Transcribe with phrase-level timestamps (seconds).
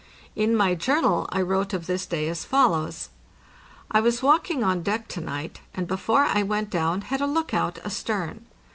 [0.35, 3.09] In my Journal I wrote of this day as follows:
[3.91, 7.27] "I was walk ing on deck to night, and before I went down had a
[7.27, 8.47] lookout astern.